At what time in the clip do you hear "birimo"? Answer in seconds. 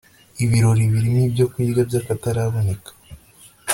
0.91-1.19